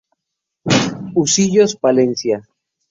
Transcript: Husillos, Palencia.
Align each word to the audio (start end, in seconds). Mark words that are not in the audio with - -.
Husillos, 1.15 1.75
Palencia. 1.75 2.37